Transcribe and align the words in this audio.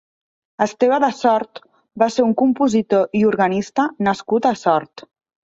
Esteve 0.65 0.97
de 1.03 1.09
Sort 1.17 1.61
va 2.03 2.09
ser 2.15 2.25
un 2.29 2.33
compositor 2.41 3.21
i 3.21 3.21
organista 3.33 3.89
nascut 4.09 4.53
a 4.55 4.57
Sort. 4.65 5.07